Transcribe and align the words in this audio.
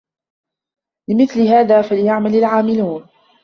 لِمِثلِ 1.09 1.41
هذا 1.41 1.81
فَليَعمَلِ 1.81 2.35
العامِلونَ 2.35 3.05